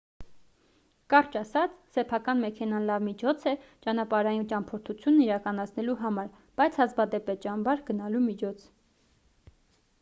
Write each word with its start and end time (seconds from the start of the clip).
կարճ 1.13 1.35
ասած 1.41 1.75
սեփական 1.97 2.41
մեքենան 2.45 2.87
լավ 2.91 3.03
միջոց 3.09 3.45
է 3.53 3.53
ճանապարհային 3.87 4.47
ճամփորդություն 4.53 5.21
իրականացնելու 5.27 5.97
համար 6.03 6.31
բայց 6.61 6.83
հազվադեպ 6.85 7.33
է 7.35 7.35
ճամբար 7.47 7.85
գնալու 7.91 8.27
միջոց 8.29 8.65